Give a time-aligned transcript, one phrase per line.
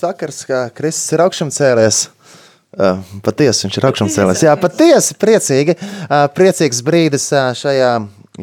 [0.00, 1.96] Labs vakars, kā Kristus ir augšām cēlies.
[3.24, 4.44] Patiesi viņš ir augšām cēlies.
[4.46, 5.74] Jā, patiesi priecīgi.
[6.36, 7.26] Priecīgs brīdis
[7.60, 7.90] šajā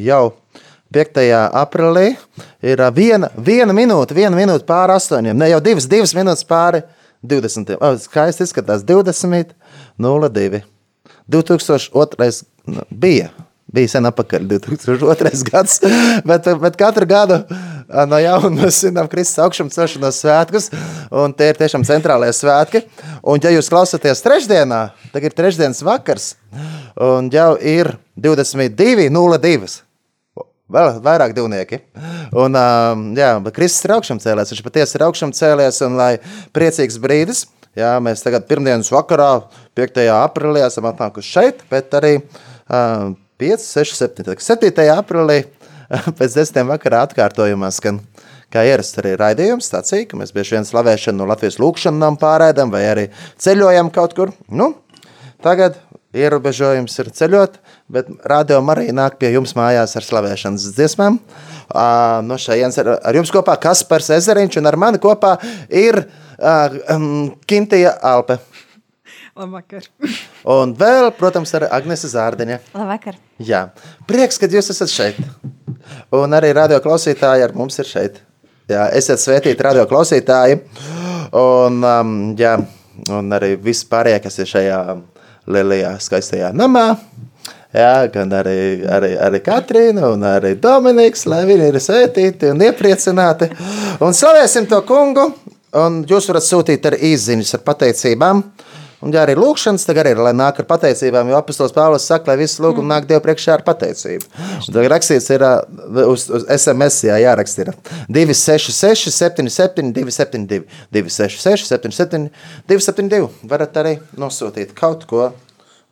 [0.05, 0.19] jau
[0.93, 1.17] 5.
[1.57, 2.11] aprīlī.
[2.61, 5.33] Ir viena, viena minūte, viena minūte pāri astoņiem.
[5.33, 6.83] Ne jau divas, divas minūtes pāri
[7.25, 7.73] 20.
[7.81, 9.57] Oh, skaisti izskatās 20,
[9.97, 10.61] 02.
[11.25, 12.31] 2002.
[12.91, 13.31] bija.
[13.67, 15.31] Bija sen atpakaļ, 2002.
[15.51, 15.81] gads,
[16.27, 17.41] bet, bet katru gadu
[18.07, 20.69] no jauna mēs svinam Kristus augšām celšanos svētkus,
[21.11, 22.83] un tie ir tiešām centrālajie svētki.
[23.27, 24.81] Un, ja jūs klausāties trešdienā,
[25.13, 26.29] tad ir trešdienas vakars,
[26.95, 29.75] un jau ir 22.02.
[30.67, 31.79] Vēl vairāk divnieki.
[32.35, 32.57] Un,
[33.15, 36.09] jā, Kristus ir augšām cēlēs, viņš patiesi ir augšām cēlēs, un lai
[36.55, 39.31] priecīgs brīdis, jā, mēs tagad pirmdienas vakarā,
[39.79, 40.03] 5.
[40.17, 42.17] aprīlī, esam atnākuši šeit, bet arī
[43.37, 44.37] 5, 6, 7.
[44.41, 44.87] 7.
[44.95, 45.43] aprīlī
[46.17, 48.01] pēc desmitiem vakarā atkārtojumā skan
[48.53, 52.71] kā ierasts arī raidījums, stācija, ka mēs bieži vien slavēšanu no Latvijas lūkšanu nam pārēdam
[52.73, 53.05] vai arī
[53.43, 54.31] ceļojam kaut kur.
[54.47, 54.71] Nu,
[55.43, 55.77] tagad
[56.17, 57.59] ierobežojums ir ceļot,
[57.93, 61.19] bet radio arī nāk pie jums mājās ar slavēšanas dziesmām.
[61.67, 65.35] Uh, no šajienes ar, ar jums kopā Kaspars Ezeriņš un ar mani kopā
[65.67, 68.39] ir uh, um, Kintija Alpe.
[69.37, 69.91] Labvakar.
[70.47, 72.61] Un vēl, protams, ar Agnese Zārdiņa.
[72.77, 73.17] Labvakar.
[73.43, 73.65] Jā,
[74.07, 75.19] prieks, ka jūs esat šeit.
[76.15, 78.21] Un arī radio klausītāji ar mums ir šeit.
[78.71, 80.61] Jā, esiet svētīti radio klausītāji.
[81.35, 82.55] Un, um, jā,
[83.11, 84.79] un arī visi pārējie, kas ir šajā
[85.51, 86.87] lielajā skaistajā namā.
[87.75, 93.51] Jā, gan arī, arī, arī Katrīna un arī Dominiks, lai viņi ir svētīti un iepriecināti.
[94.03, 95.27] Un slavēsim to kungu,
[95.75, 98.43] un jūs varat sūtīt arī īziņas ar pateicībām.
[98.97, 102.39] Un, arī lūkšanas, tad arī ir, lai nāk ar pateicībām, jo apustulis Pāvils saka, lai
[102.39, 104.25] viss lūgums nāk Dievu priekšā ar pateicību.
[104.57, 105.45] Un tad rakstīts ir
[106.01, 107.71] uz, uz SMS, jā, jāraksta ir
[108.09, 110.65] 266 77 272,
[110.97, 112.31] 266 77
[112.73, 113.29] 272.
[113.53, 115.29] Varat arī nosūtīt kaut ko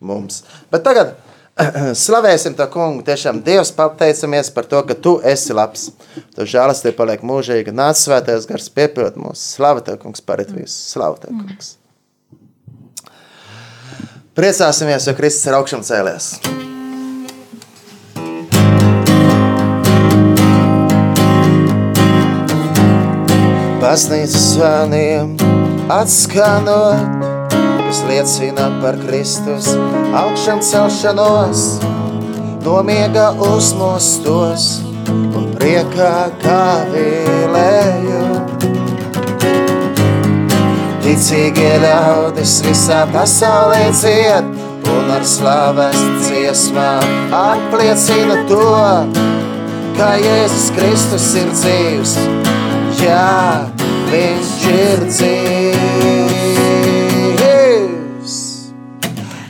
[0.02, 0.42] mums.
[0.74, 1.14] Bet tagad
[2.04, 3.06] slavēsim to kungu.
[3.06, 5.92] Tiešām Dievs pateicamies par to, ka tu esi labs.
[6.34, 7.70] Tu žēlastība paliek mūžīga.
[7.70, 9.46] Nāc svētais gars piepilд mūs.
[9.56, 10.74] Slava tev, kungs, parit visu.
[10.74, 11.76] Slava tev, kungs.
[14.36, 16.26] Priecāsimies, jo Kristus ir augšām cēlies.
[23.80, 25.32] Baznīcas zvaniem
[25.88, 27.24] atskanot,
[27.86, 29.72] kas liecina par Kristus
[30.20, 31.66] augšām celšanos,
[32.68, 38.75] no miega uzmostos un priekā kā vīlējot.
[41.16, 44.44] Ticīgie ļaudis visā pasaulē dzied
[44.92, 45.96] un ar slaves
[46.26, 48.66] dziesmām apliecina to,
[49.96, 52.12] ka Jēzus Kristus ir dzīvs.
[53.00, 53.64] Jā,
[54.12, 55.96] viņš ir dzīvs.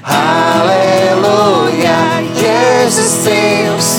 [0.06, 1.98] Halleluja,
[2.44, 3.91] Jēzus dzīvs.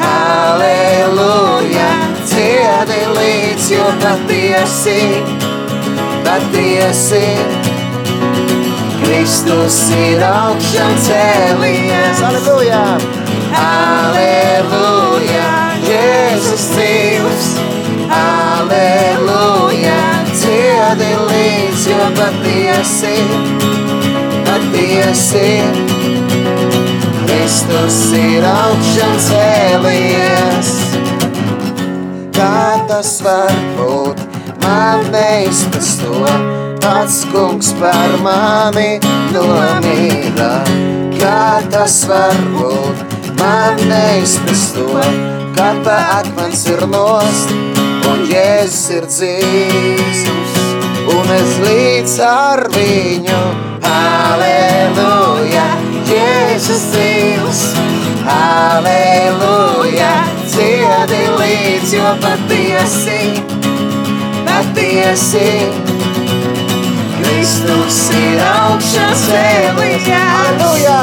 [0.00, 1.92] Halleluja,
[2.32, 5.33] dziedi līdz, jo patiesi
[6.34, 7.26] patiesi.
[9.04, 12.22] Kristus ir augšām cēlies.
[12.26, 12.82] Aleluja!
[13.60, 15.50] Aleluja!
[15.84, 17.50] Jēzus dzīvs!
[18.18, 20.00] Aleluja!
[20.34, 23.14] Dziedi līdz, jo patiesi,
[24.48, 25.54] patiesi.
[27.22, 30.76] Kristus ir augšām cēlies.
[32.34, 34.33] Kā tas var būt?
[34.64, 36.24] Man neizprast to,
[36.80, 38.98] pats kungs par mani
[39.34, 40.52] nomīra.
[41.18, 45.04] Kā tas var būt, man neizprast to,
[45.56, 47.52] kad pa akmens ir nost,
[48.10, 50.24] un Jēzus ir dzīvs,
[51.14, 53.40] un es līdz ar viņu,
[53.94, 55.66] aleluja,
[56.10, 57.64] Jēzus dzīvs,
[58.38, 60.14] aleluja,
[60.48, 63.63] dziedi līdz, jo patiesi
[64.46, 65.48] patiesi.
[67.18, 70.08] Kristus ir augšās cēlies.
[70.18, 71.00] Aleluja!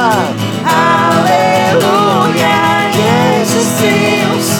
[0.76, 2.54] Aleluja!
[2.98, 4.52] Jēzus dzīvs!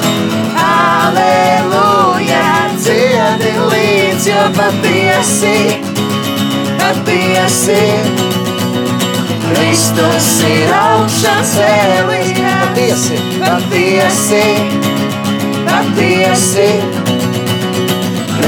[0.66, 2.44] Aleluja!
[2.82, 5.58] Dziedi līdz, jo patiesi,
[6.82, 7.82] patiesi.
[9.52, 12.36] Kristus ir augšās cēlies.
[12.42, 13.22] Patiesi!
[13.42, 14.46] Patiesi!
[15.72, 17.01] patiesi.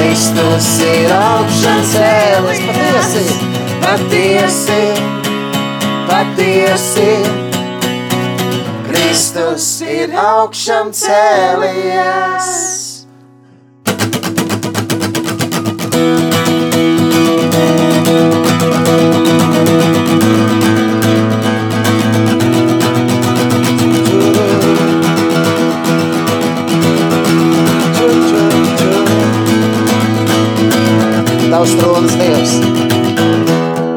[0.03, 3.21] Kristus ir augšām cēlis, patiesi,
[3.79, 4.81] patiesi,
[6.09, 7.07] patiesi.
[8.89, 12.82] Kristus ir augšām cēlies.
[31.63, 32.51] Tavs tronis Dievs,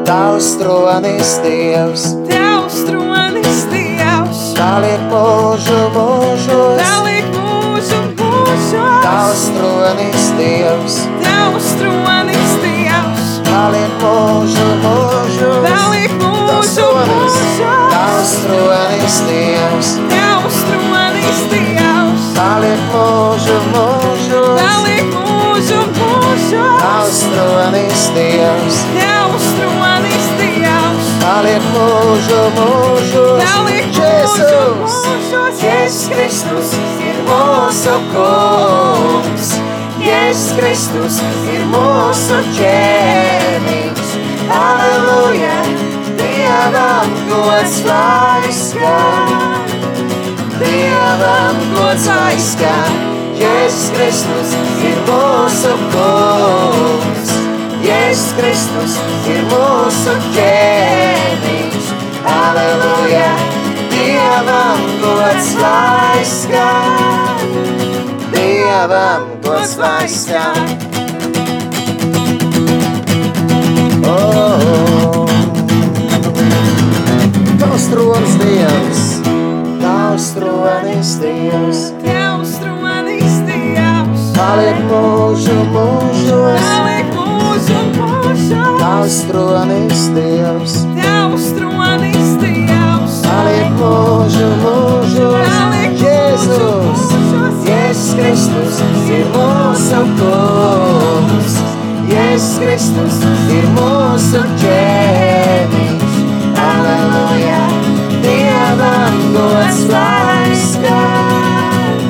[0.05, 9.03] Tavs tronis Dievs, Tavs tronis Dievs, Paliek mūžu mūžos, paliek mūžu mūžos.
[9.03, 17.67] Tavs tronis Dievs, Tavs tronis Dievs, Paliek mūžu mūžos, paliek mūžu mūžos.
[17.91, 23.86] Tavs tronis Dievs, Tavs tronis Dievs, Paliek mūžu mūžos,
[27.37, 34.47] Tronis Dievs, Tavs tronis Dievs, Paliek mūžu mūžos, paliek mūžu
[34.81, 34.95] mūžos.
[35.61, 36.71] Jēzus Kristus
[37.05, 39.51] ir mūsu kungs,
[40.01, 41.19] Jēzus Kristus
[41.53, 44.15] ir mūsu ķēniņš.
[44.57, 45.59] Aleluja,
[46.17, 49.69] Dievam gods lai skan,
[50.57, 52.97] Dievam gods lai skan.
[53.37, 57.26] Jēzus Kristus ir mūsu kungs,
[57.87, 58.95] Jēzus Kristus
[59.31, 61.91] ir mūsu ķēniņš.
[62.27, 63.29] Aleluja,
[63.93, 67.45] Dievam gods lai skan,
[68.33, 70.73] Dievam gods lai skan.
[74.03, 75.31] Oh,
[77.61, 79.05] Tavs tronis Dievs,
[79.79, 85.71] Tavs tronis Dievs, Tavs tronis Dievs, paliek mūžu mūžos.
[85.71, 86.86] paliek mūžu mūžos.
[89.07, 95.47] Tavs tronis Dievs, Tavs tronis Dievs, paliek mūžu mūžos.
[95.47, 97.61] paliek Jēzus, mūžos.
[97.69, 98.81] Jēzus Kristus
[99.15, 101.55] ir mūsu kungs.
[102.11, 103.23] Jēzus Kristus
[103.55, 106.19] ir mūsu ķēniņš.
[106.67, 107.63] Aleluja,
[108.27, 112.07] Dievam gods lai skan.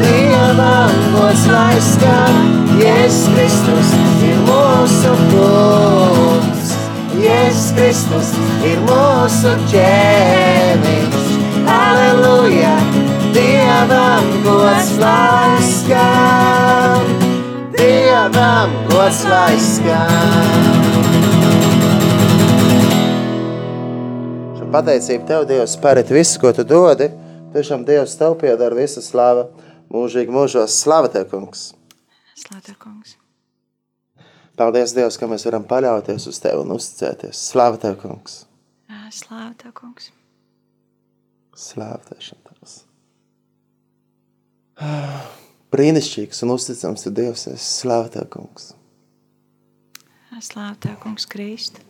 [0.00, 2.44] Dievam gods lai skan.
[2.80, 5.99] Jēzus Kristus ir mūsu kungs.
[7.50, 8.28] Jēzus Kristus
[8.62, 11.30] ir mūsu ķēniņš.
[11.66, 12.76] Aleluja,
[13.34, 17.08] Dievam gods lai skan.
[17.74, 20.70] Dievam gods lai skan.
[24.60, 27.10] Šo pateicību Tev, Dievs, pārēt visu, ko Tu dodi.
[27.56, 29.48] Tiešām Dievs Tev piedara visa slava
[29.90, 30.78] mūžīgi mūžos.
[30.84, 31.72] Slava Tev, kungs!
[32.38, 33.18] Slāta kungs.
[34.60, 37.38] Paldies, Dievs, ka mēs varam paļauties uz Tevi un uzticēties.
[37.48, 38.42] Slava Tev, kungs!
[39.10, 40.10] Slāta kungs.
[41.56, 42.74] Slāva Tev, Tavs!
[45.72, 47.64] Brīnišķīgs un uzticams Tu Dievs esi.
[47.80, 48.74] Slava Tev, kungs!
[50.44, 51.80] Slāta kungs Kristu.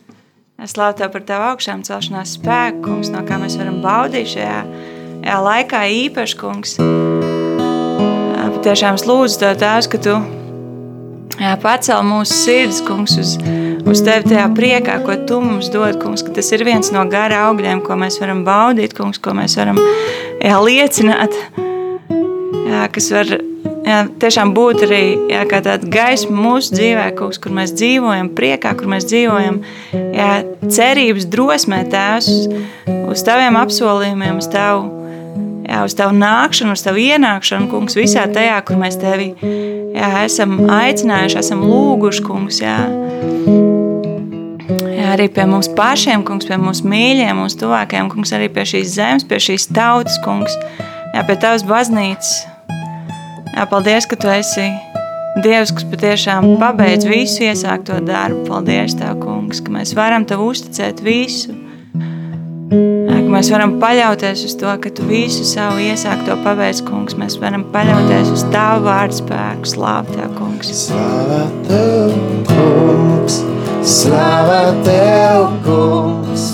[0.70, 4.58] Slāta par tavu augšām celšanās spēku, kungs, no kā mēs varam baudīt šajā,
[5.24, 6.78] šajā laikā īpaši, kungs.
[8.60, 10.39] Tiešām es lūdzu Tev, Tēvs, ka Tu
[11.40, 13.34] jā, pacel mūsu sirds, kungs, uz,
[13.88, 17.46] uz Tevi tajā priekā, ko Tu mums dod, kungs, ka tas ir viens no gara
[17.48, 21.36] augļiem, ko mēs varam baudīt, kungs, ko mēs varam jā, liecināt,
[22.68, 23.32] jā, kas var
[23.86, 28.74] jā, tiešām būt arī jā, kā tāda gaisma mūsu dzīvē, kungs, kur mēs dzīvojam priekā,
[28.78, 29.60] kur mēs dzīvojam
[29.96, 30.30] jā,
[30.68, 32.30] cerības drosmē, Tēvs,
[33.10, 34.99] uz, Taviem apsolījumiem, uz Tavu,
[35.70, 39.32] jā, uz Tavu nākšanu, uz Tavu ienākšanu, kungs, visā tajā, kur mēs Tevi
[39.94, 42.76] jā, esam aicinājuši, esam lūguši, kungs, jā.
[44.90, 48.94] Jā, arī pie mums pašiem, kungs, pie mūsu mīļiem, mūsu tuvākajiem, kungs, arī pie šīs
[48.98, 50.54] zemes, pie šīs tautas, kungs,
[51.14, 52.40] jā, pie Tavas baznīcas,
[53.50, 54.68] Jā, paldies, ka tu esi
[55.42, 58.44] Dievs, kas patiešām pabeidz visu iesākto darbu.
[58.48, 61.54] Paldies, Tev, kungs, ka mēs varam Tev uzticēt visu.
[62.70, 67.16] Jā, ka mēs varam paļauties uz to, ka Tu visu savu iesākto pabeidz, kungs.
[67.18, 69.72] Mēs varam paļauties uz Tavu vārdu spēku.
[69.74, 70.86] Slāv Tev, kungs.
[70.90, 73.42] Slava Tev, kungs!
[73.82, 76.44] Slava Tev, kungs!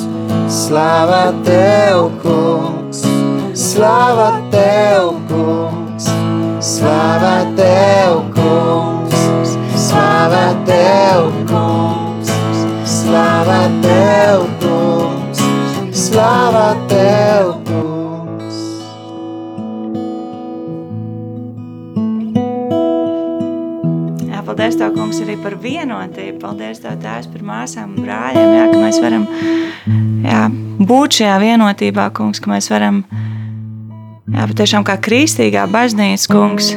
[0.75, 3.03] Slava Tev, kungs!
[3.53, 6.09] Slava Tev, kungs!
[6.63, 9.53] Slava Tev, kungs!
[9.75, 12.33] Slava Tev, kungs!
[12.87, 14.86] Slava Tev, kungs!
[16.17, 18.61] Slava Tev, kungs!
[24.47, 26.39] paldies Tev, kungs, arī par vienotību.
[26.41, 29.27] Paldies Tev, Tēvs, par māsām un brāļiem, jā, ka mēs varam
[30.25, 30.41] jā,
[30.89, 33.03] būt šajā vienotībā, kungs, ka mēs varam,
[34.33, 36.73] jā, patiešām kā kristīgā baznīca, kungs,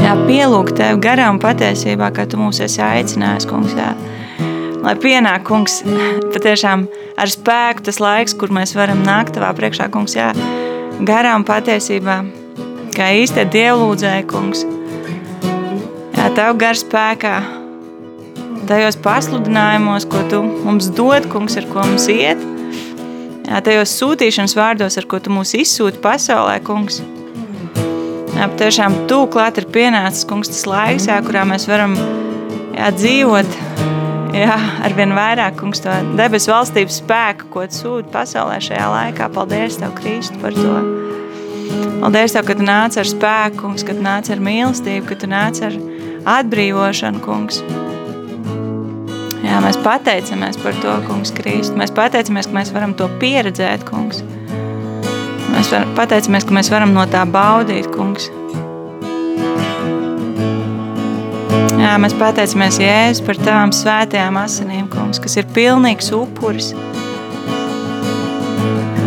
[0.00, 3.92] jā, pielūgt Tev garām patiesībā, kā Tu mūs esi aicinājis, kungs, jā.
[4.82, 5.80] Lai pienāk, kungs,
[6.34, 6.88] patiešām
[7.20, 10.32] ar spēku tas laiks, kur mēs varam nākt Tavā priekšā, kungs, jā,
[11.06, 12.20] garām patiesībā,
[12.96, 14.66] kā īstie dievlūdzēji, kungs,
[16.22, 17.32] Jā, Tev gar spēkā,
[18.70, 22.38] tajos pasludinājumos, ko Tu mums dod, kungs, ar ko mums iet,
[23.48, 27.00] jā, tajos sūtīšanas vārdos, ar ko Tu mūs izsūti pasaulē, kungs.
[28.36, 33.58] Jā, tiešām Tu klāt ir pienācis, kungs, tas laiks, jā, kurā mēs varam jā, dzīvot,
[34.36, 39.28] jā, arvien vairāk, kungs, to debesu valstības spēku, ko sūti pasaulē šajā laikā.
[39.34, 40.74] Paldies Tev, Kristu, par to.
[42.02, 45.30] Paldies Tev, ka Tu nāc ar spēku, kungs, ka Tu nāc ar mīlestību, ka Tu
[45.30, 45.78] nāc ar
[46.38, 47.62] atbrīvošanu, kungs.
[49.42, 51.76] Jā, mēs pateicamies par to, kungs, Kristu.
[51.80, 54.22] Mēs pateicamies, ka mēs varam to pieredzēt, kungs.
[55.52, 58.30] Mēs var, pateicamies, ka mēs varam no tā baudīt, kungs.
[61.82, 66.70] Jā, mēs pateicamies Jēzus par tām svētajām asinīm, kungs, kas ir pilnīgs upuris,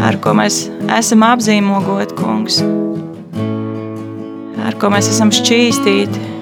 [0.03, 0.65] ar ko mēs
[0.99, 2.59] esam apzīmogot, kungs,
[4.67, 6.35] ar ko mēs esam šķīstīti,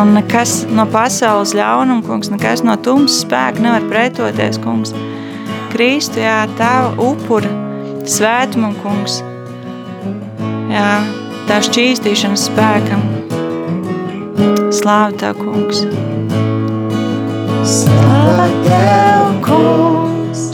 [0.00, 4.94] Un nekas no pasaules ļaunuma, kungs, nekas no tumsas spēka nevar pretoties, kungs.
[5.74, 7.50] Kristu, jā, tava upura
[8.08, 9.18] svētumam, kungs.
[10.72, 10.88] Jā,
[11.50, 13.00] tā šķīstīšanas spēkam.
[14.70, 15.80] Slāva Tev, kungs.
[17.66, 20.44] Slāva Tev, kungs.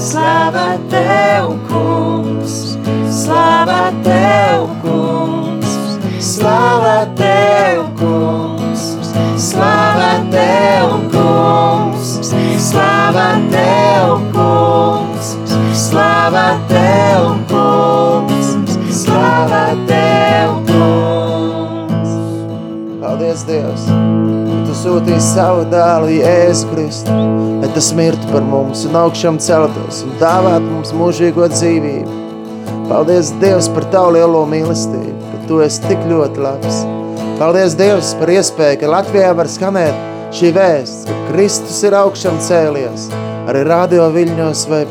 [0.00, 2.56] Slāva Tev, kungs.
[3.20, 5.76] Slāva Tev, kungs.
[6.24, 8.56] Slāva Tev, kungs.
[9.36, 15.28] Slava Tev, kungs, slava Tev, kungs,
[15.76, 18.56] slava Tev, kungs,
[18.90, 20.05] slava Tev, kungs.
[23.16, 23.84] Paldies, Dievs!
[24.66, 27.14] Tu sūtīji savu dēlu, Jēzu Kristu,
[27.62, 32.18] lai tas mirtu par mums un augšām celtos un dāvāt mums mūžīgo dzīvību.
[32.90, 36.82] Paldies, Dievs, par tavu lielo mīlestību, ka tu esi tik ļoti labs.
[37.40, 40.04] Paldies Dievs par iespēju, ka Latvijā var skanēt
[40.36, 43.08] šī vēsts, ka Kristus ir augšām cēlies,
[43.48, 44.84] arī radio viļņos vai,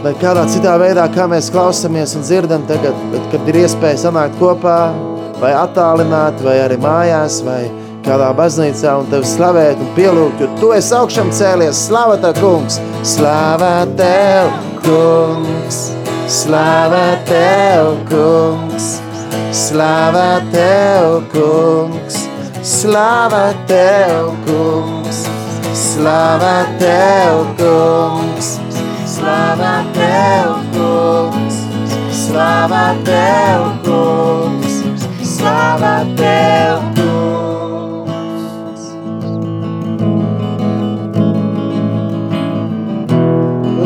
[0.00, 4.40] vai kādā citā veidā, kā mēs klausamies un dzirdam tagad, bet kad ir iespēja sanākt
[4.40, 4.80] kopā,
[5.40, 7.62] vai attālināt, vai arī mājās, vai
[8.06, 12.80] kādā baznīcā un tevi slavēt un pielūgt, jo tu esi augšām cēlies, slava tev, kungs,
[13.20, 15.86] slava tev, kungs,
[16.40, 18.98] slava tev, kungs,
[19.52, 22.28] Slava Tev, kungs,
[22.62, 25.24] slava Tev, kungs,
[25.74, 28.60] slava Tev, kungs,
[29.06, 31.56] slava Tev, kungs,
[32.14, 34.69] slava Tev, kungs,
[35.40, 38.82] slava Tev, kungs.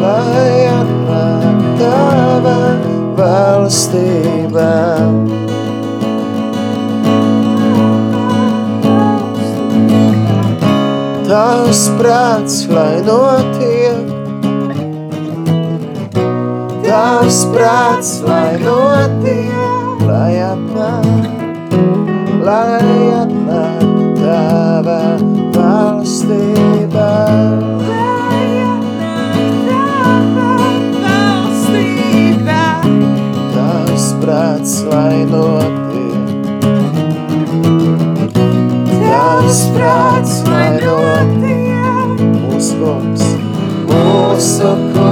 [0.03, 2.57] Lai atnāk Tava
[3.19, 4.73] valstība,
[11.29, 14.11] tavs prāts, lai notiek.
[16.85, 21.34] Tavs prāts, lai notiek, lai atnāk,
[22.45, 22.81] lai
[23.17, 23.85] atnāk
[24.21, 24.99] tava
[25.55, 27.09] valstība.
[33.55, 36.45] Tavs prāts, lai notiek.
[38.93, 42.23] Tavs prāts, lai notiek.
[42.45, 43.25] Mūsu kungs,
[43.89, 45.04] mūsu kungs,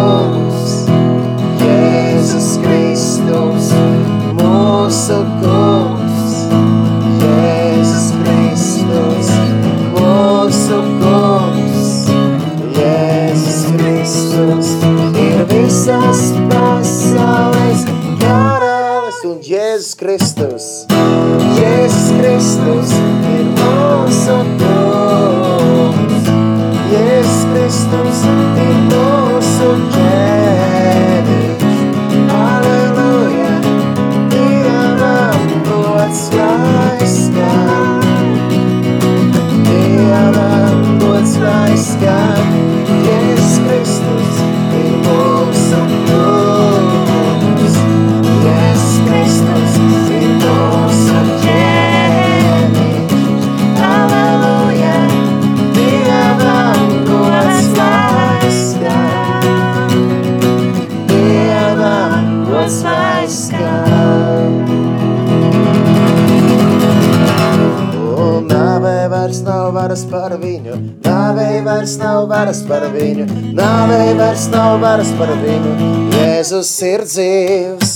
[76.63, 77.93] Jēzus ir dzīvs.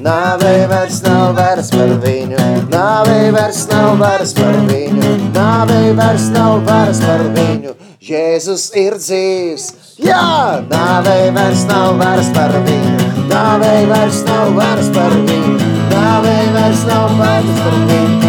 [0.00, 2.38] Nāvei vairs nav varas par viņu,
[2.72, 7.74] nāvei vairs nav varas par viņu, nāvei vairs nav varas par viņu.
[8.08, 9.68] Jēzus ir dzīvs.
[10.00, 10.24] Jā,
[10.72, 17.16] nāvei vairs nav varas par viņu, nāvei vairs nav varas par viņu, nāvei vairs nav
[17.20, 18.21] varas par viņu.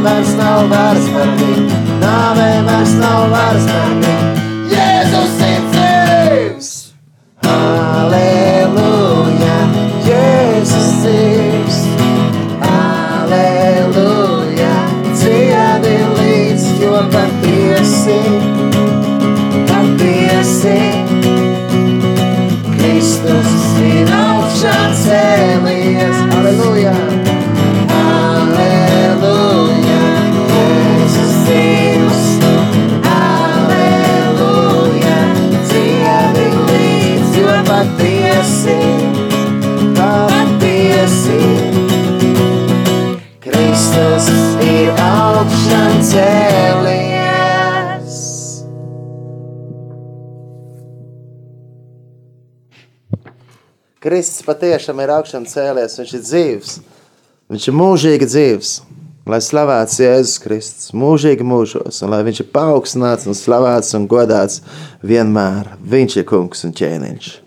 [0.00, 4.51] Vairs nav varas par viņu, nāvei vairs nav varas par viņu.
[54.42, 56.70] Kristus patiešām ir augšām cēlies, viņš ir dzīvs,
[57.52, 58.70] viņš ir mūžīgi dzīvs.
[59.30, 64.58] Lai slavēts Jēzus Kristus mūžīgi mūžos, un lai viņš ir paaugstināts un slavēts un godāts
[65.06, 65.76] vienmēr.
[65.78, 67.41] Viņš ir kungs un ķēniņš.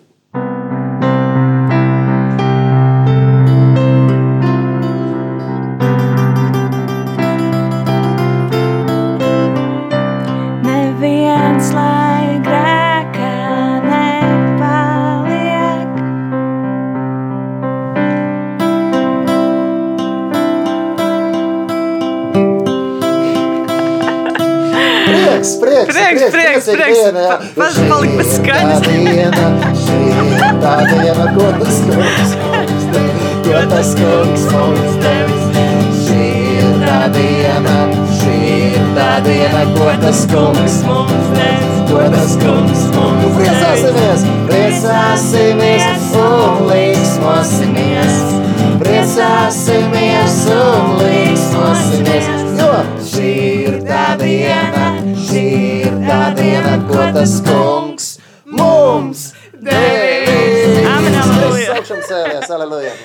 [26.75, 26.99] Prieks,
[27.55, 28.79] pats palika bez skaņas.
[28.85, 29.45] Tā diena,
[29.81, 35.43] šī ir tā diena, ko tas kungs mums devis, ko tas kungs mums devis.
[36.05, 36.27] Šī
[36.59, 37.77] ir tā diena,
[38.19, 43.43] šī ir tā diena, ko tas kungs mums devis, ko tas kungs mums devis.
[43.45, 45.85] Priecāsimies, priecāsimies
[46.21, 48.23] un līksmosimies.
[48.75, 52.27] Priecāsimies un līksmosimies,
[52.59, 52.71] jo
[53.07, 53.54] šī ir
[57.15, 60.83] tas kungs mums devis.
[60.97, 61.71] Amen, aleluja.
[61.71, 62.95] Saukšam cēlies, aleluja.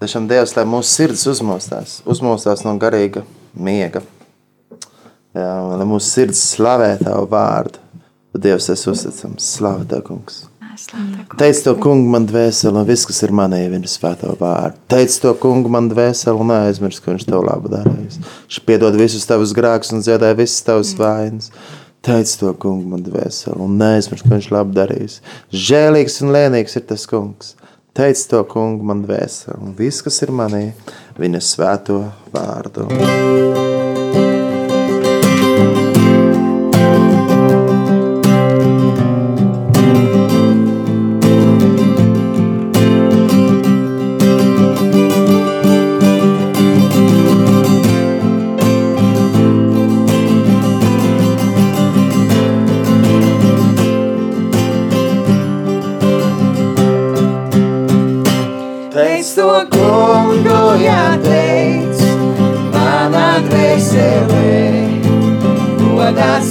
[0.00, 3.20] Tiešām Dievs, lai mūsu sirds uzmostās, uzmostās no garīga
[3.52, 4.00] miega.
[5.36, 7.82] Jā, lai mūsu sirds slavē Tavu vārdu.
[8.32, 10.46] Dievs, es uzticams, slāva Tev, kungs.
[11.36, 14.80] Teic to kungu man dvēseli, un viss, kas ir manī, ir svēto vārdu.
[14.88, 18.16] Teic to kungu man dvēseli, un neaizmirst, ka viņš tev labu darīs.
[18.46, 21.52] Viņš piedod visus tavus grēkus un dziedāja visas tavas vainas.
[22.00, 25.20] Teic to kungu man dvēseli, un neaizmirst, ka viņš labu darīs.
[25.52, 27.58] Žēlīgs un lēnīgs ir tas kungs.
[27.94, 30.68] Teic to kungu man dvēseli, un viss, kas ir manī,
[31.18, 32.02] viņa svēto
[32.34, 32.86] vārdu.
[32.90, 34.39] Teic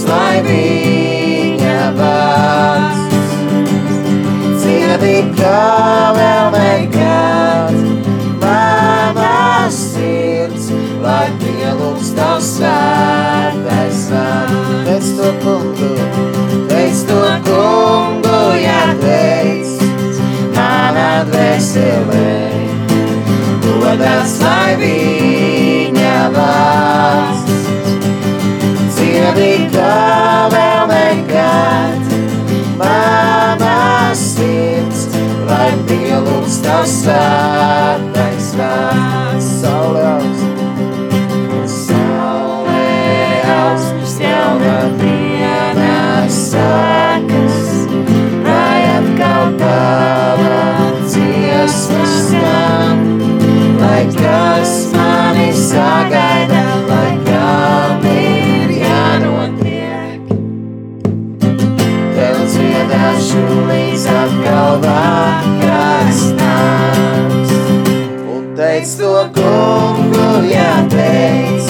[0.10, 3.34] lai viņa vārds.
[4.64, 5.62] Cienīt kā
[6.18, 7.78] vēl nekad,
[8.42, 10.72] manā sirds,
[11.04, 14.58] lai pielūgs tavs svētais vārds.
[14.90, 15.92] Teic to kungu,
[16.72, 19.86] teic to kungu, jāteic,
[20.58, 22.34] manā dvēselē,
[23.68, 25.49] godāts lai viņa
[29.30, 32.14] Cienīt kā vēl nekad,
[32.80, 35.04] manā sirds,
[35.46, 38.29] lai pielūgs tavs svētais
[63.70, 67.54] līdz atkal vakars nāks.
[68.34, 71.70] Un teic to kungu, jāteic,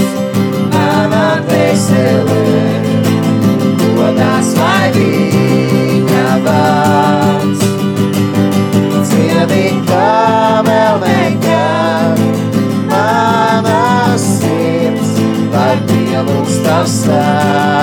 [0.74, 2.44] manā dvēselē,
[3.98, 4.54] godās
[5.00, 7.68] viņa vārds.
[9.10, 10.14] Cienīt kā
[10.70, 12.24] vēl nekad,
[12.94, 15.20] manā sirds,
[15.54, 17.79] lai pielūgs tavs svētais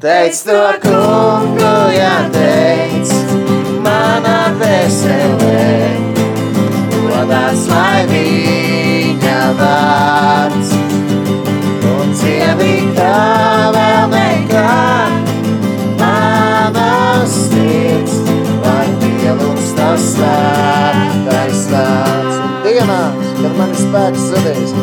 [0.00, 3.08] Teic to kungu, jāteic,
[3.84, 5.66] manā dvēselē,
[7.08, 10.70] godāts lai viņa vārds.
[11.88, 13.18] Un cienīt kā
[13.74, 15.12] vēl nekad,
[15.98, 18.14] manā sirds,
[18.62, 20.58] lai pielūgs svētais vārds.
[20.58, 20.67] Un
[22.78, 24.74] dienās, kad man ir spēks zudīs,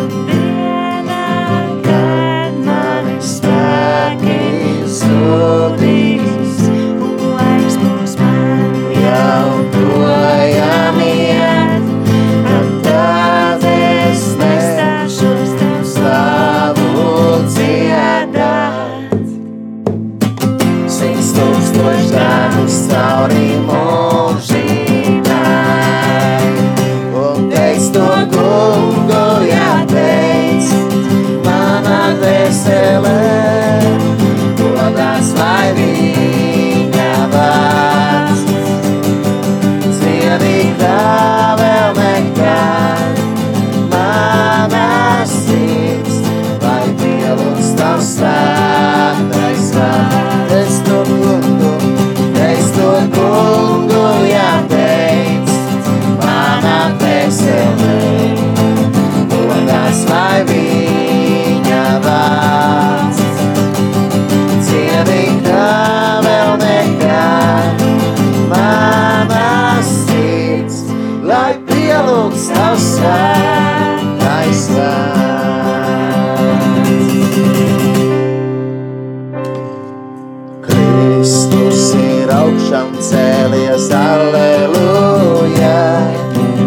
[82.55, 85.73] augšām cēlies, aleluja.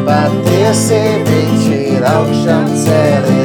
[0.05, 3.38] Patiesi viņš ir augšām cēlies,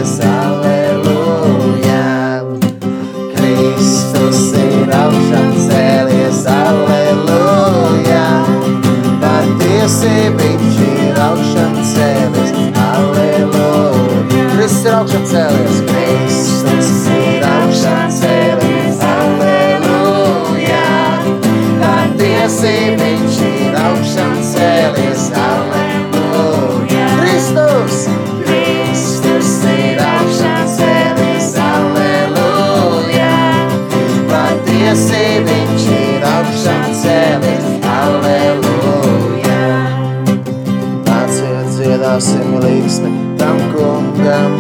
[42.14, 44.52] Dziedāsim līksmi tam kungam.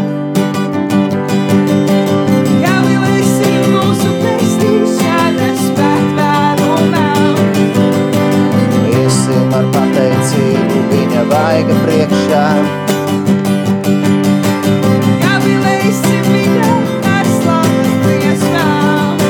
[2.63, 7.03] Jāmīlēsim mūsu pestīšanas patvērumā.
[8.95, 12.47] Iesim ar pateicību viņa vaiga priekšā.
[15.21, 16.73] Jāmīlēsim viņa
[17.19, 19.23] ar slavas dziesmām.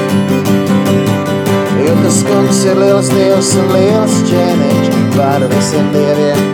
[1.84, 6.53] Jo tas kungs ir liels dievs un liels ķēniņš par visiem dieviem.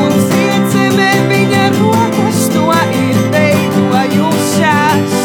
[0.00, 2.66] Un cietzemē viņa rokas to
[2.96, 5.16] ir veidojušas.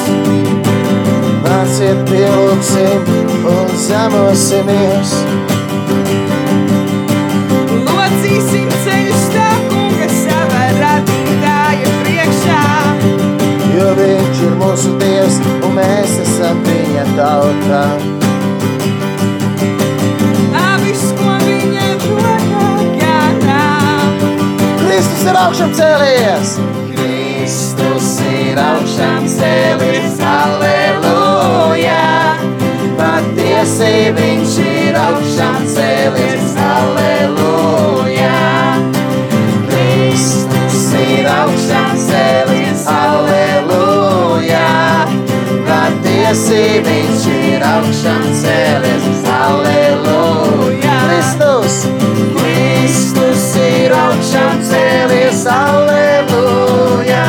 [1.46, 3.00] Nāciet pielūksim
[3.52, 5.16] un zemosimies.
[7.86, 12.62] Locīsim ceļus tā kunga sava radītāja priekšā.
[13.76, 18.25] Jo viņš ir mūsu dievs un mēs esam viņa tautā.
[25.26, 26.50] Kristus ir augšām cēlies!
[26.94, 31.96] Kristus ir augšām cēlies, aleluja!
[33.00, 38.30] Patiesi viņš ir augšām cēlies, aleluja!
[39.66, 44.64] Kristus ir augšām cēlies, aleluja!
[45.66, 49.10] Patiesi viņš ir augšām cēlies,
[49.42, 50.98] aleluja!
[51.10, 51.86] Kristus!
[52.38, 54.85] Kristus ir augšām cēlies,
[55.50, 57.24] aleluja!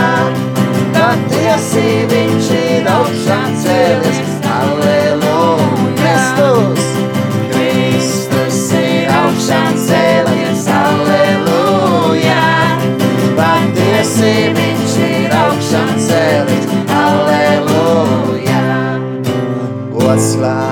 [0.96, 5.96] Patiesi viņš ir augšām cēlies, aleluja!
[6.00, 6.84] Kristus!
[7.54, 12.44] Kristus ir augšām cēlies, aleluja!
[13.38, 18.62] Patiesi viņš ir augšām cēlies, aleluja!
[19.92, 20.65] Gods lai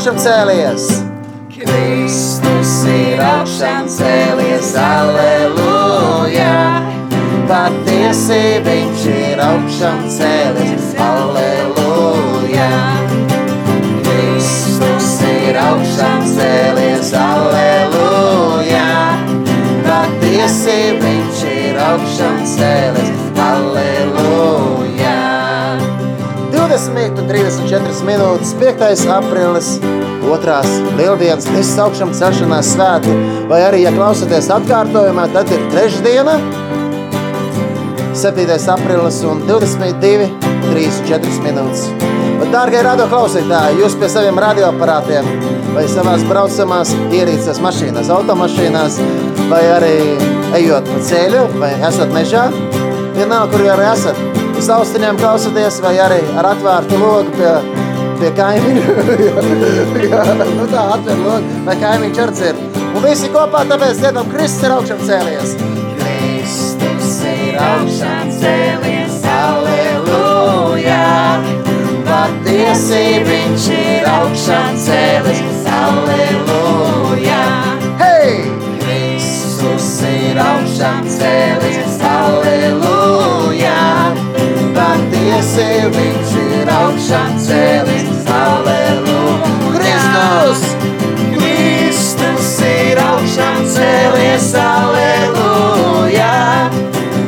[0.00, 0.84] augšām cēlies!
[1.52, 6.54] Kristus ir augšām cēlies, aleluja.
[7.50, 12.72] Patiesi viņš ir augšām cēlies, aleluja.
[14.08, 18.90] Kristus ir augšām cēlies, aleluja.
[19.84, 23.19] Patiesi viņš ir augšām cēlies, aleluja.
[26.70, 29.00] 20 un 34 minūtes, 5.
[29.10, 29.70] aprīlis,
[30.22, 30.58] 2.
[31.00, 31.48] lieldienas,
[31.82, 33.14] augšām celšanās svētki,
[33.50, 36.36] vai arī, ja klausāties atkārtojumā, tad ir trešdiena,
[38.14, 38.46] 7.
[38.76, 40.30] aprīlis un 22,
[40.68, 41.88] 34 minūtes.
[42.38, 45.26] Bet, dārgie radio klausītāji, jūs pie saviem radioaparātiem
[45.74, 49.02] vai savās braucamās ierīces mašīnās, automašīnās,
[49.50, 49.96] vai arī
[50.62, 52.46] ejot pa ceļu, vai esat mežā,
[53.18, 54.39] vienalga, kur arī esat.
[54.60, 57.52] Uz austiņām klausāties, vai arī ar atvērtu logu pie,
[58.20, 58.96] pie kaimiņa.
[60.10, 62.60] Jā, nu tā atver logu, vai kaimiņš ar dzird.
[62.90, 65.54] Un visi kopā tāpēc dziedam, Kristus ir augšām cēlies.
[66.02, 71.00] Kristus ir augšām cēlies, aleluja.
[72.10, 77.42] Patiesi viņš ir augšām cēlies, aleluja.
[78.04, 78.36] Hei!
[78.84, 83.79] Kristus ir augšām cēlies, aleluja.
[85.40, 89.46] Patiesi viņš ir augšām cēlies, aleluja.
[89.72, 90.66] Kristus!
[91.32, 96.28] Kristus ir augšām cēlies, aleluja.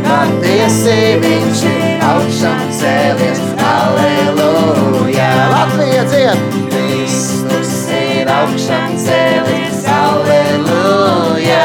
[0.04, 3.40] Patiesi viņš ir augšām cēlies,
[3.70, 5.30] aleluja.
[5.54, 6.44] Latvija dzied!
[6.68, 11.64] Kristus ir augšām cēlies, aleluja.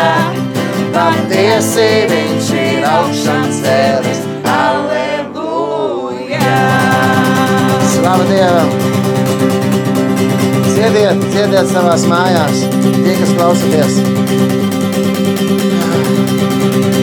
[0.96, 3.47] Patiesi viņš ir augšām
[8.18, 8.66] Slava Dievam!
[10.74, 13.94] Dziediet, dziediet savās mājās, tie, kas klausāties.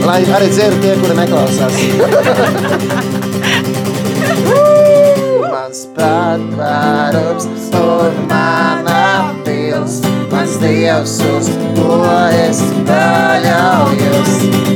[0.03, 1.75] Lai arī dzird tie, kuri neklausās.
[5.55, 7.47] Mans patvērums
[7.79, 10.03] un mana pils,
[10.35, 11.47] mans dievs, uz
[11.79, 12.03] ko
[12.41, 12.59] es
[12.91, 14.33] paļaujos.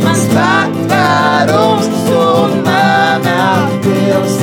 [0.06, 3.42] Mans patvērums un mana
[3.82, 4.38] pils,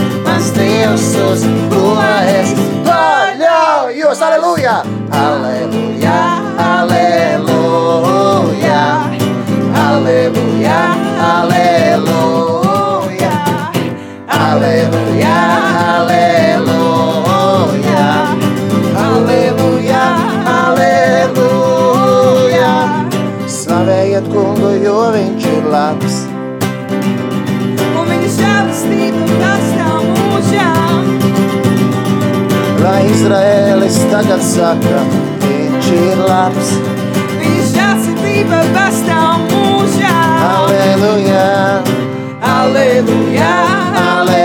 [0.75, 1.95] mans dievs, uz ko
[2.27, 2.51] es
[2.85, 4.21] paļaujos.
[4.21, 4.83] Aleluja!
[5.11, 8.81] Aleluja, aleluja,
[9.85, 10.79] aleluja,
[11.45, 13.31] aleluja,
[14.27, 15.35] aleluja,
[15.95, 18.05] aleluja,
[19.05, 20.03] aleluja,
[20.57, 22.73] aleluja.
[23.47, 26.04] Slavējiet kungu, jo viņš ir labs.
[33.09, 35.03] Izraēlis tagad saka,
[35.45, 36.71] viņš ir labs.
[37.41, 40.41] Viņa žēlastība pastāv mūžām.
[40.49, 41.45] Aleluja!
[42.45, 43.51] Aleluja,
[43.97, 44.44] aleluja,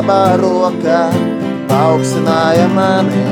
[0.00, 0.98] labā roka
[1.68, 3.24] paaugstināja mani.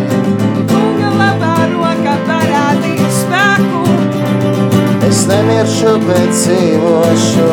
[0.69, 3.83] Kunga labā roka parādīja spēku.
[5.09, 7.49] Es nemiršu, bet dzīvošu.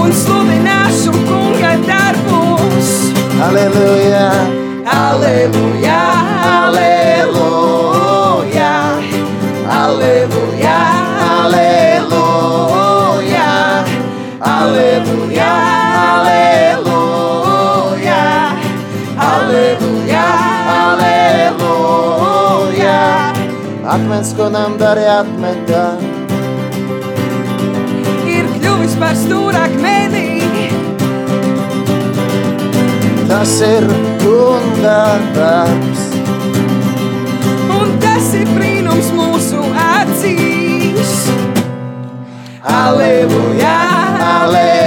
[0.00, 2.90] Un sludināšu kunga darbus.
[3.46, 4.26] Aleluja!
[4.88, 6.00] Aleluja,
[6.48, 7.30] aleluja,
[9.78, 10.78] aleluja,
[11.38, 11.98] aleluja,
[14.40, 15.52] aleluja, aleluja,
[19.48, 20.28] aleluja,
[21.48, 22.12] aleluja.
[23.88, 25.84] Akmens, ko nam darīja atmetā.
[28.28, 30.28] Ir kļuvis par stūrakmeni.
[33.28, 33.84] Tas ir
[34.20, 35.02] kunga
[35.36, 36.02] darbs.
[37.78, 41.12] Un tas ir brīnums mūsu acīs.
[42.68, 43.76] Aleluja,
[44.28, 44.77] aleluja,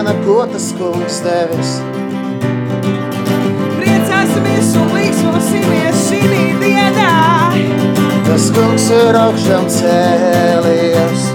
[0.00, 1.72] diena, ko tas kungs devis.
[3.76, 6.20] Priecāsimies un līksmosimies šī
[6.62, 7.10] dienā.
[8.28, 11.29] Tas kungs ir augšām cēlies.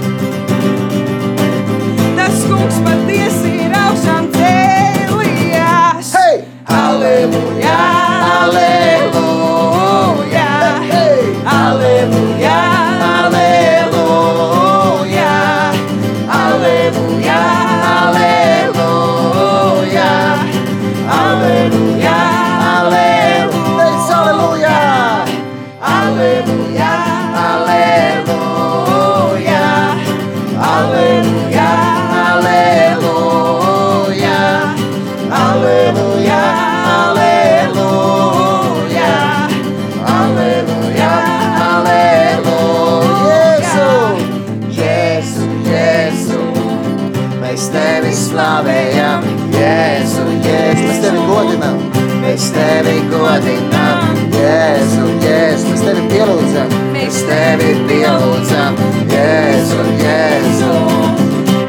[52.86, 58.76] Tevi godinām, Jēzu, Jēzu, mēs tevi pielūdzam, mēs tevi pielūdzam,
[59.10, 60.74] Jēzu, Jēzu.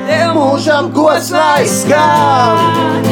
[0.09, 3.07] Tev Mūžam gods lai skan,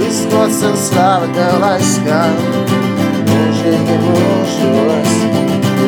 [0.00, 2.34] viss gods un slava tev lai skan,
[3.30, 5.14] mūžīgi mūžos.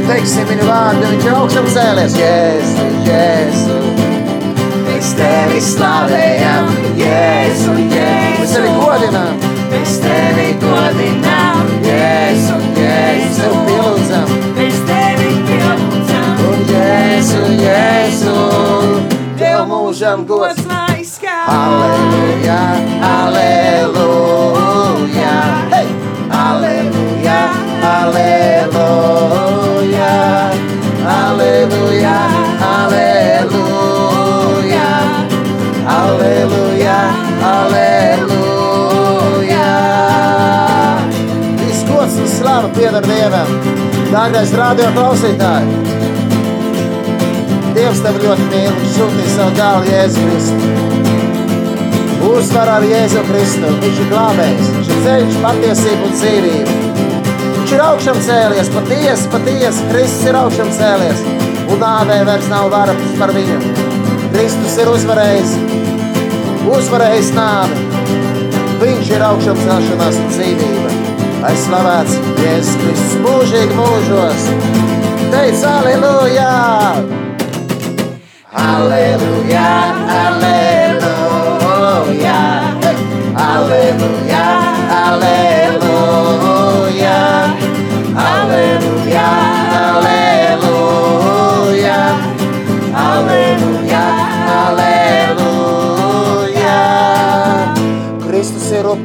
[0.07, 3.81] Teiksim viņu vārdu, viņš ir augšām cēlies, Jēzu, Jēzu.
[4.87, 6.71] Mēs tevi slavējam,
[7.03, 8.39] Jēzu, Jēzu.
[8.39, 10.66] Mēs tevi godinām, mēs tevi godinām,
[20.17, 20.67] mūžam gods.
[20.67, 21.49] lai skan.
[21.49, 22.61] Aleluja,
[23.03, 23.95] aleluja,
[25.71, 25.87] hey!
[26.31, 27.49] aleluja,
[27.83, 28.81] aleluja,
[31.05, 32.19] aleluja,
[32.79, 34.89] aleluja,
[35.87, 36.99] aleluja,
[37.43, 38.37] aleluja.
[41.61, 43.47] Viss gods un slava pieder Dievam.
[44.07, 45.67] Dārgais radio klausītāji,
[47.87, 50.71] Dievs tevi ļoti mīl un sūtīja savu dēlu Jēzu Kristu.
[52.27, 53.69] Uzvar ar Jēzu Kristu.
[53.85, 56.73] Viņš ir glābējs, viņš ir ceļš, patiesība un dzīvība.
[57.45, 59.85] Viņš ir augšām cēlies, patiesi, patiesi.
[59.93, 61.23] Kristus ir augšām cēlies,
[61.63, 63.59] un nāvē vairs nav varas par viņu.
[64.35, 65.53] Kristus ir uzvarējis,
[66.67, 67.85] uzvarējis nāvi.
[68.81, 70.97] Viņš ir augšām celšanās un dzīvība.
[71.45, 74.51] Lai slavēts Jēzus Kristus mūžīgi mūžos.
[75.31, 77.16] Teic, aleluja!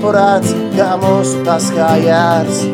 [0.02, 2.62] Upurēts, kā mūsu paskājās.
[2.62, 2.71] Tāpēc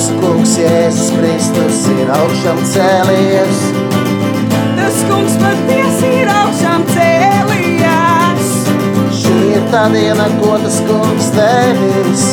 [0.00, 3.58] Mūsu kungs Jēzus Kristus ir augšām cēlies.
[4.78, 8.54] Tas kungs patiesi ir augšām cēlījās.
[9.18, 12.24] Šī ir tā diena, ko tas kungs devis.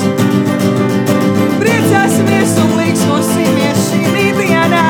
[1.60, 4.88] Priecāsimies un līksmosimies šī dienā.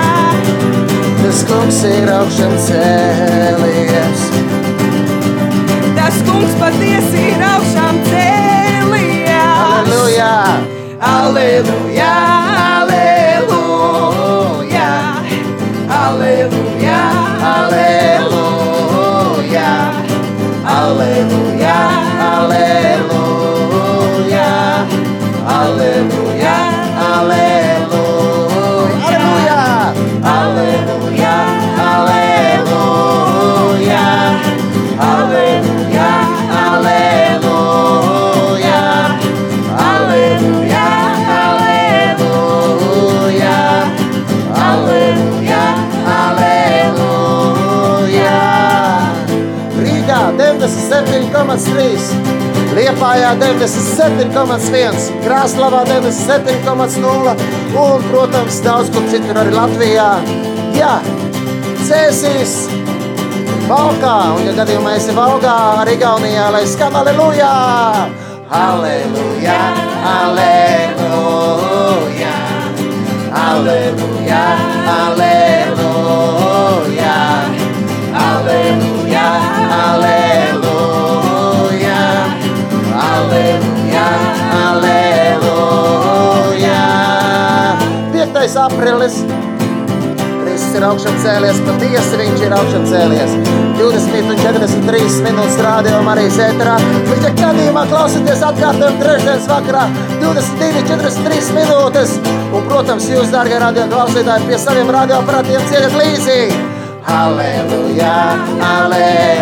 [1.24, 4.30] Tas kungs ir augšām cēlies.
[5.98, 8.04] Tas kungs patiesi ir augšām.
[9.18, 9.42] Aleluja!
[9.66, 10.32] Aleluja,
[11.02, 11.97] aleluja,
[51.58, 57.32] 97,3, Liepājā 97,1, Krāslavā 97,0
[57.82, 60.10] un, protams, daudz kur citur arī Latvijā.
[60.78, 60.92] Jā,
[61.88, 62.54] Cēsīs,
[63.68, 67.50] Valkā, un, ja gadījumā esi Valgā, arī Igaunijā, lai skan aleluja!
[68.54, 69.58] Aleluja!
[70.14, 72.36] Aleluja!
[73.48, 74.46] Aleluja!
[74.94, 77.18] Aleluja!
[78.28, 79.28] Aleluja!
[79.82, 80.67] Aleluja!
[83.28, 84.08] Aleluja!
[84.72, 85.74] Aleluja!
[88.14, 88.56] 5.
[88.62, 89.18] aprīlis
[90.46, 93.32] Kristus ir augšām cēlies, patiesi viņš ir augšām cēlies.
[93.82, 96.26] 20 un 43 minūtes rādījumā arī.
[96.38, 99.84] Bet, ja gadījumā klausāties atkārtojumu trešdienas vakarā,
[100.24, 102.16] 22, 43 minūtes,
[102.48, 106.42] un, protams, jūs, dārgie radio klausītāji, pie saviem radioaparatiem cieļat līdzi.
[107.08, 108.16] Aleluja,
[108.64, 109.37] aleluja,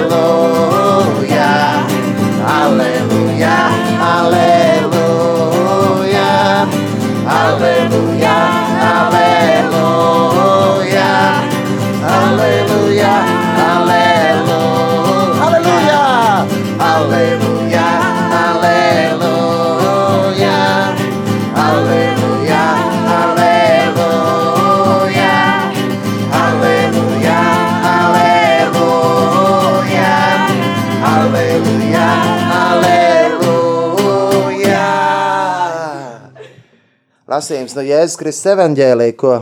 [37.35, 39.41] Lasījums no Jēzus Kristus evanģēlī, ko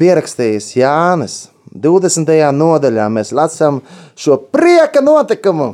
[0.00, 1.32] pierakstījis Jānis.
[1.68, 2.30] 20.
[2.56, 3.80] nodaļā mēs lasām
[4.16, 5.66] šo prieka notikumu.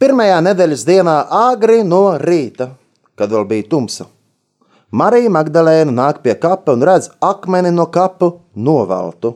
[0.00, 1.16] Pirmajā nedēļas dienā,
[1.50, 2.70] agri no rīta,
[3.18, 4.06] kad vēl bija tumsa,
[4.88, 9.34] Marija Magdalēna nāk pie kapa un redz akmeni no kapu noveltu.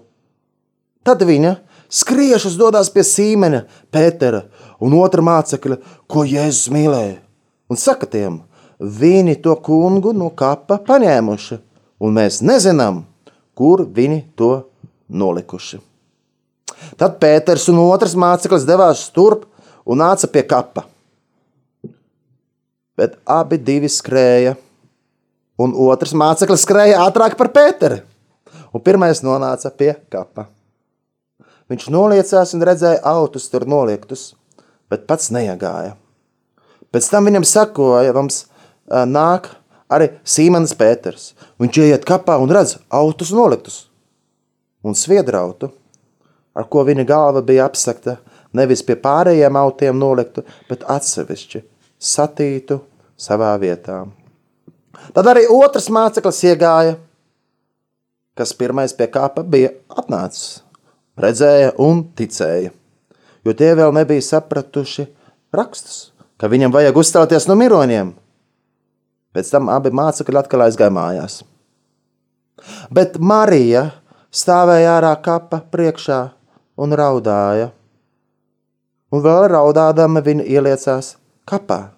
[1.05, 1.59] Tad viņa
[1.93, 4.47] skriešus dodas pie Sīmeņa, Pētera
[4.81, 5.79] un otra mācekļa,
[6.09, 7.19] ko Jēzus mīlēja,
[7.69, 8.41] un saka tiem,
[8.83, 11.59] viņi to kungu no kapa paņēmuši,
[12.03, 13.03] un mēs nezinām,
[13.55, 14.53] kur viņi to
[15.09, 15.79] nolikuši.
[16.99, 19.47] Tad Pēters un otrs māceklis devās turp
[19.87, 20.87] un nāca pie kapa.
[22.99, 24.57] Bet abi divi skrēja,
[25.63, 28.03] un otrs māceklis skrēja ātrāk par Pēteri.
[28.73, 30.49] Un pirmais nonāca pie kapa.
[31.71, 34.33] Viņš noliecās un redzēja autus tur noliektus,
[34.91, 35.95] bet pats neiegāja.
[36.93, 38.43] Pēc tam viņam sakoja, mums
[39.09, 39.51] nāk
[39.93, 41.33] arī Sīmanis Pēters.
[41.61, 43.87] Viņš ieiet kapā un redz autus noliktus
[44.83, 45.71] un sviedrautu,
[46.57, 48.19] ar ko viņa galva bija apsakta,
[48.53, 51.63] nevis pie pārējiem autiem noliktu, bet atsevišķi
[52.03, 52.81] satītu
[53.17, 54.03] savā vietā.
[55.15, 56.97] Tad arī otrs māceklis iegāja,
[58.39, 60.63] kas pirmais pie kāpa bija atnācis,
[61.21, 62.73] redzēja un ticēja,
[63.45, 65.07] jo tie vēl nebija sapratuši
[65.55, 68.13] rakstus, ka viņam vajag uzstāties no miroņiem.
[69.33, 71.41] Pēc tam abi mācekļi atkal aizgāja mājās.
[72.93, 73.89] Bet Marija
[74.33, 76.21] stāvēja ārā kapa priekšā
[76.81, 77.71] un raudāja
[79.13, 81.17] un vēl raudādama viņa ieliecās
[81.49, 81.93] kapā.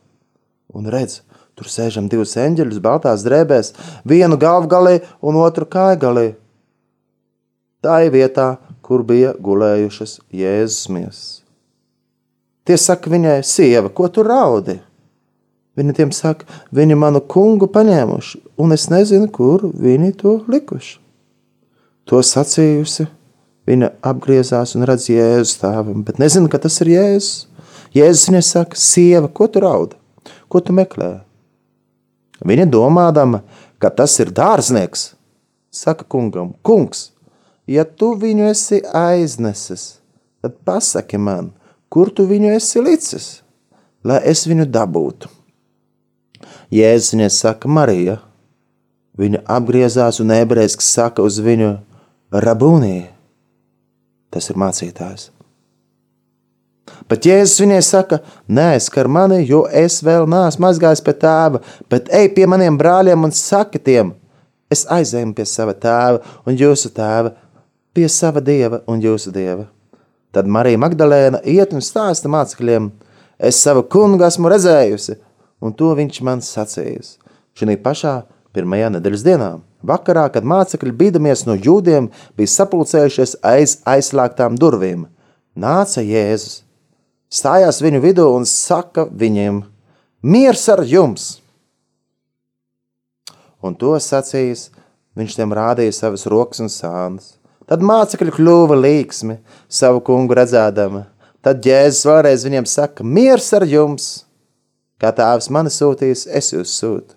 [0.74, 1.20] Un redz,
[1.54, 3.72] tur sēžam divus eņģeļus baltās drēbēs,
[4.08, 6.32] vienu galvgalī un otru kājgalī.
[7.84, 11.24] Tā ir vietā, kur bija gulējušas Jēzus miesas.
[12.64, 14.78] Tie saka viņai, sieva, ko tu raudi?
[15.74, 21.00] Viņa tiem saka, viņi manu kungu paņēmuši, un es nezinu, kur viņi to likuši.
[22.10, 23.08] To sacījusi
[23.64, 27.46] Viņa apgriezās un redz Jēzu stāvam, bet nezina, ka tas ir Jēzus.
[27.96, 29.96] Jēzus viņai saka, sieva, ko tu raudi?
[30.52, 31.22] Ko tu meklē?
[32.44, 33.40] Viņa domādama,
[33.80, 35.14] ka tas ir dārznieks,
[35.72, 37.08] saka kungam, kungs,
[37.70, 40.02] ja tu viņu esi aiznesis,
[40.44, 41.54] tad pasaki man,
[41.88, 43.28] kur tu viņu esi licis,
[44.04, 45.30] lai es viņu dabūtu.
[46.72, 48.20] Jēzus viņai saka, Marija.
[49.18, 51.76] Viņa apgriezās un ebrejiski saka uz viņu
[52.34, 53.14] Rabūniju
[54.34, 55.28] tas ir mācītājs.
[57.08, 61.60] Bet Jēzus viņai saka, neaizskar mani, jo es vēl neesmu mazgājis pie tēva,
[61.92, 64.12] bet ej pie maniem brāļiem un saki tiem,
[64.72, 67.34] es aizēju pie sava tēva un jūsu tēva,
[67.94, 69.68] pie sava dieva un jūsu dieva.
[70.34, 72.90] Tad Marija Magdalēna iet un stāsta mācekļiem,
[73.38, 75.18] es savu kungu esmu redzējusi,
[75.64, 77.16] un to viņš man sacījis.
[77.56, 78.14] Šī pašā
[78.54, 79.50] pirmajā nedēļas dienā.
[79.84, 82.08] Vakarā, kad mācekļi bīdamies no jūdiem,
[82.38, 85.06] bija sapulcējušies aiz aizslēgtām durvīm.
[85.54, 86.62] Nāca Jēzus,
[87.30, 89.62] stājās viņu vidū un saka viņiem:
[90.24, 91.34] Miers ar jums!
[93.64, 94.70] Un to sacījis,
[95.16, 97.34] viņš tiem rādīja savas rokas un sānus.
[97.64, 99.38] Tad mācekļi kļuva līksmi,
[99.72, 101.06] savu kungu redzēdama.
[101.44, 104.23] Tad Jēzus vēlreiz viņiem saka: Miers ar jums!
[105.02, 107.16] Kā tēvs mani sūtīs, es jūs sūtu.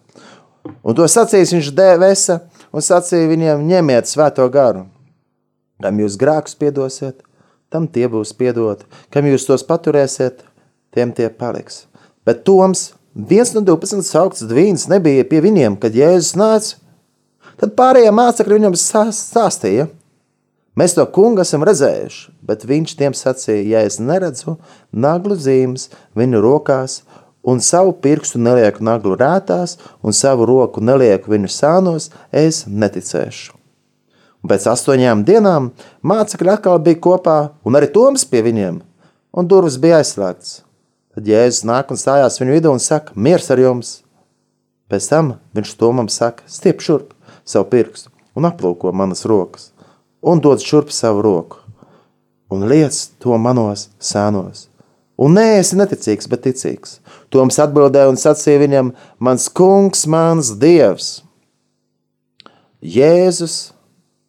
[0.83, 2.39] Un to sacīs viņš dēvēsa
[2.73, 4.87] un sacīja viņiem: ņemiet svēto garu.
[5.83, 7.21] Kam jūs grēkus piedosiet,
[7.69, 8.87] tam tie būs piedoti.
[9.13, 10.41] Kam jūs tos paturēsiet,
[10.95, 11.85] tiem tie paliks.
[12.25, 16.81] Bet Toms, viens no 12 saukts dvīns, nebija pie viņiem, kad Jēzus nāca.
[17.57, 19.87] Tad pārējie mācekļi viņam stāstīja.
[20.77, 24.59] Mēs to kungu esam redzējuši, bet viņš tiem sacīja, ja es neredzu
[24.93, 26.99] naglu zīmes viņu rokās
[27.43, 33.53] un savu pirkstu nelieku naglu rētās, un savu roku nelieku viņu sānos, es neticēšu.
[34.43, 35.71] Un pēc astoņām dienām
[36.05, 38.81] mācekļi atkal bija kopā, un arī Toms pie viņiem,
[39.33, 40.61] un durvis bija aizslēgts.
[41.17, 43.95] Tad Jēzus nāk un stājās viņu vidū un saka: Miers ar jums!
[44.91, 49.71] Pēc tam viņš Tomam saka: Stiep šurp savu pirkstu un aplūko manas rokas,
[50.21, 51.63] un dod šurp savu roku,
[52.53, 54.67] un liec to manos sēnos
[55.17, 56.99] Un nē, esi neticīgs, bet ticīgs.
[57.33, 61.17] Toms atbildēja un sacīja viņam: Mans kungs, mans dievs!
[62.77, 63.73] Jēzus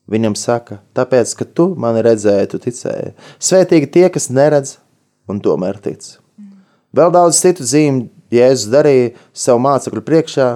[0.08, 3.12] viņam saka, tāpēc, ka tu mani redzēji, tu ticēji.
[3.44, 4.78] Svētīgi tie, kas neredz
[5.28, 6.14] un tomēr tic.
[6.96, 10.48] Vēl daudz citu zīmju Jēzus darīja savu mācekļu priekšā,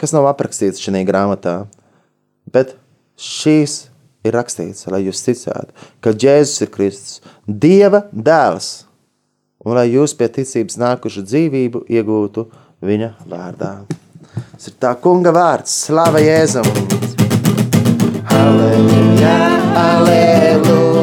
[0.00, 1.56] kas nav aprakstīts šajā grāmatā.
[2.50, 2.76] Bet
[3.20, 3.90] šīs
[4.26, 8.70] ir rakstīts, lai jūs ticētu, ka Jēzus ir Kristus, Dieva dēls
[9.64, 12.46] un lai jūs pie ticības nākušu dzīvību iegūtu
[12.86, 13.72] viņa vārdā.
[14.54, 16.68] Tas ir tā kunga vārds, slava Jēzum!
[18.30, 19.00] Halleluja!
[19.70, 20.99] Paldies,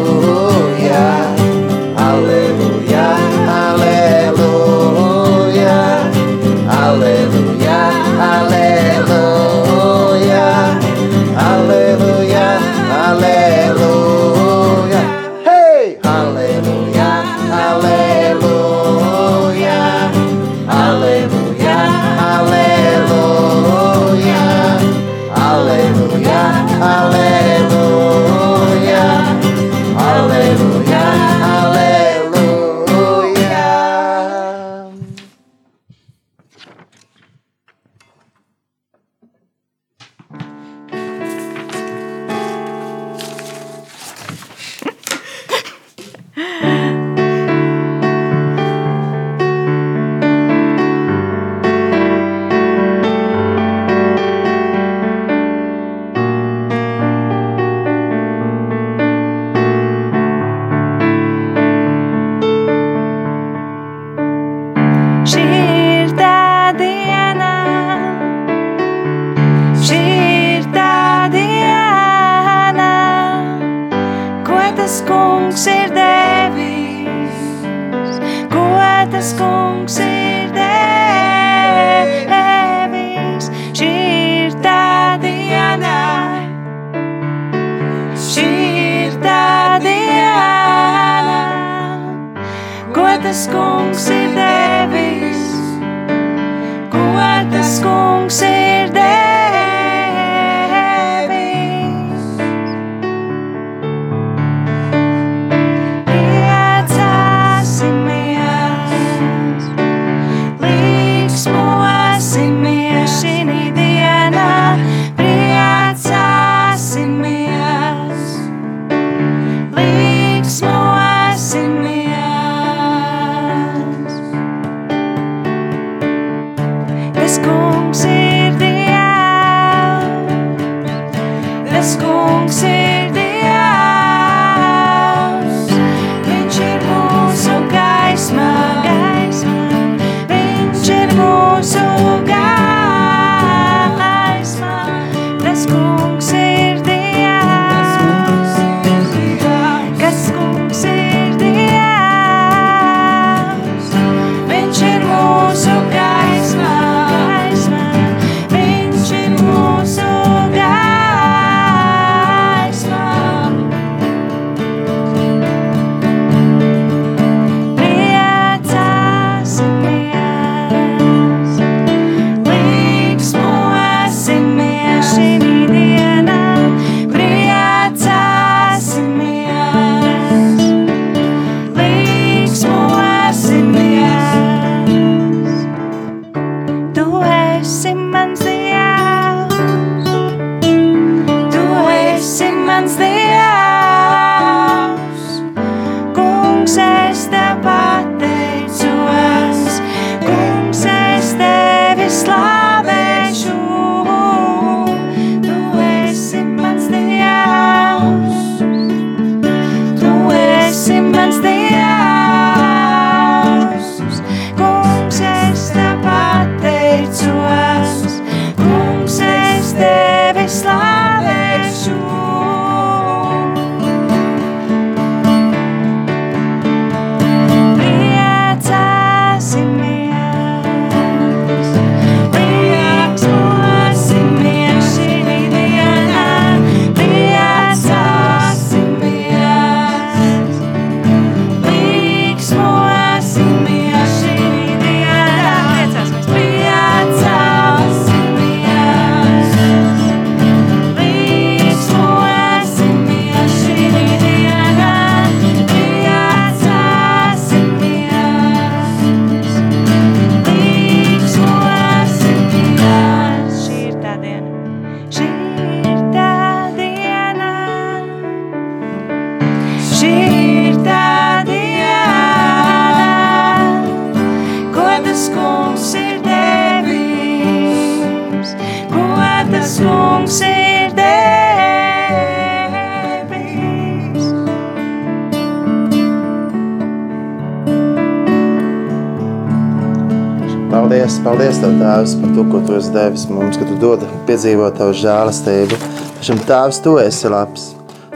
[292.68, 295.78] Tu esi devis mums, ka Tu dod piedzīvot Tavu žēlastību.
[296.26, 297.74] Šim Tēvs, Tu esi labs.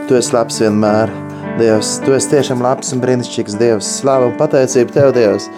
[0.08, 1.10] tu esi labs vienmēr.
[1.58, 3.88] Dievs, tu esi tiešām labs un brīnišķīgs Dievs.
[4.00, 5.48] Slavu un pateicību Tev, Dievs.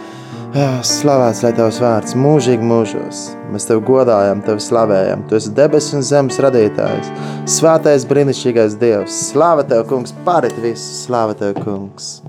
[0.86, 3.24] Slavēts lai Tavs vārds mūžīgi mūžos.
[3.51, 5.26] Mēs Tev godājam, Tev slavējam.
[5.28, 7.11] Tu esi debesu un zemes radītājs.
[7.51, 9.18] Svētais brīnišķīgais Dievs.
[9.32, 10.86] Slāva Tev, kungs, parit visu.
[11.05, 12.23] Slāva Tev, kungs.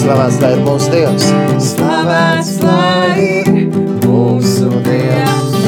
[0.00, 1.24] Slavēts lai ir mūsu Dievs.
[1.60, 3.50] Slavēts lai ir
[4.00, 5.66] mūsu Dievs,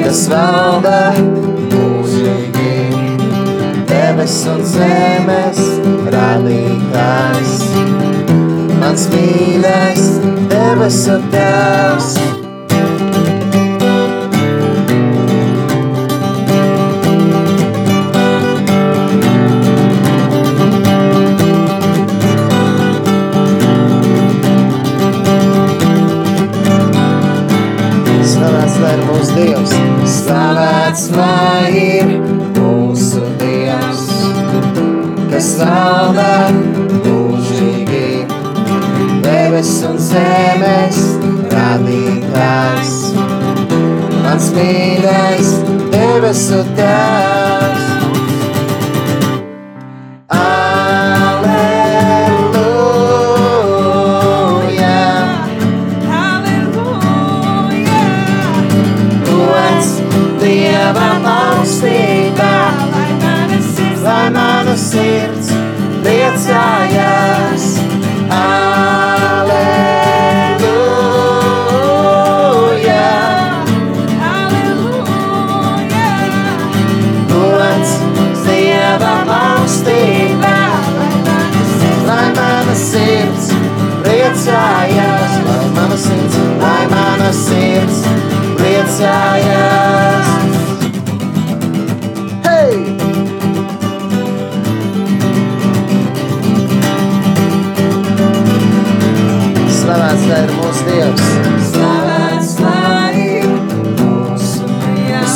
[0.00, 1.12] kas valda
[1.70, 2.74] mūžīgi.
[3.92, 5.62] Debes un zemes
[6.16, 7.56] radītājs.
[8.82, 10.12] Mans mīļais
[10.50, 12.39] debesu tēvs.
[39.60, 41.00] Debes un zemes
[41.52, 42.94] radītājs.
[44.22, 45.52] Mans mīļais
[45.92, 47.29] debesu tēvs.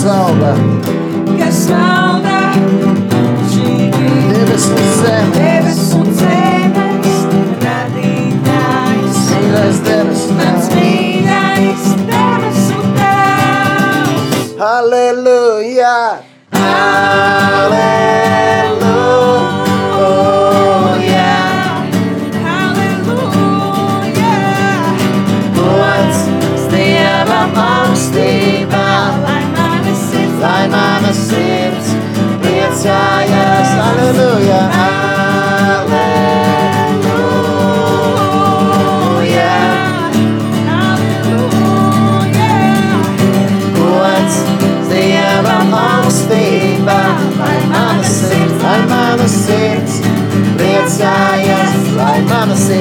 [0.05, 0.55] Valda?
[1.39, 2.94] Kas valda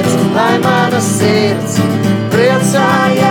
[0.04, 1.78] sirds, lai mana sirds
[2.32, 3.22] priecājās.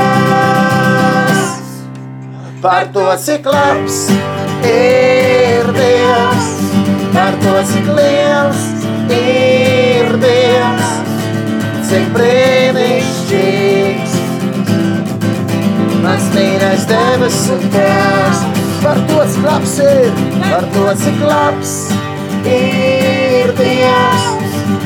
[2.61, 4.09] Par to, cik labs
[4.63, 6.47] ir Dievs,
[7.13, 8.61] par to, cik liels
[9.11, 10.89] ir Dievs,
[11.89, 14.13] cik brīnišķīgs
[16.03, 18.39] Mans mīļais debesu tēvs,
[18.83, 20.11] par to, cik labs ir,
[20.41, 21.71] par to, cik labs
[22.47, 24.23] ir Dievs,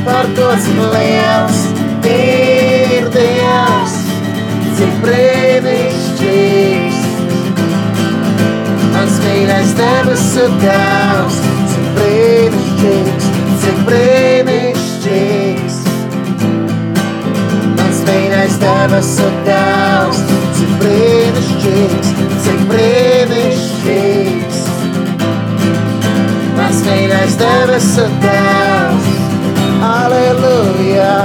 [0.05, 1.76] par to, cik liels ir
[2.17, 3.93] Dievs,
[4.77, 6.97] cik brīnišķīgs.
[8.93, 11.37] Mans mīļais debesu tēvs,
[11.71, 13.27] cik brīnišķīgs,
[13.63, 15.79] cik brīnišķīgs.
[17.79, 20.21] Mans mīļais debesu tēvs,
[20.59, 22.13] cik brīnišķīgs,
[22.45, 24.61] cik brīnišķīgs.
[26.57, 29.11] Mans mīļais debesu tēvs,
[29.93, 31.16] aleluja, aleluja.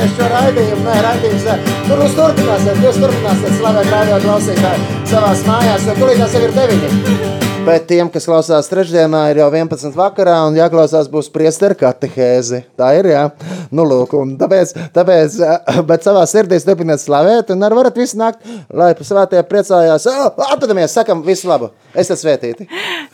[0.00, 1.44] Beigsimies šo raidījumu, nē, raidījums.
[1.88, 6.54] Tur jūs turpināsiet, jūs turpināsiet slavēt radio klausītāji savās mājās, jo tūlīt tas jau ir
[6.56, 7.28] deviņi.
[7.60, 12.62] Bet tiem, kas klausās trešdienā, ir jau 11 vakarā, un jāklausās būs priesteru katehēzi.
[12.80, 13.26] Tā ir, jā.
[13.68, 18.16] Nu, lūk, un tāpēc, tāpēc, eh, bet savā sirdī turpiniet slavēt, un arī varat visi
[18.16, 20.08] nākt, lai pa svētajā priecājās.
[20.46, 21.68] Atpadamies, sakam visu labu.
[21.92, 22.64] Esiet svētīti.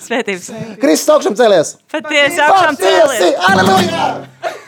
[0.06, 0.52] Svētības.
[0.78, 1.74] Kristus augšām cēlies!
[1.90, 2.86] Patiesi Patiesi!
[2.86, 3.50] cēlies.
[3.50, 4.62] Aleluja!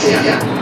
[0.00, 0.10] 谢谢。
[0.12, 0.59] 大家